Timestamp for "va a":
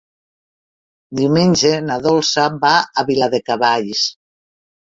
2.65-3.07